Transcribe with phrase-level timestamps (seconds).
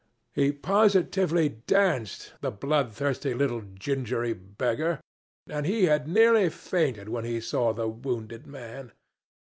[0.33, 4.99] He positively danced, the bloodthirsty little gingery beggar.
[5.45, 8.93] And he had nearly fainted when he saw the wounded man!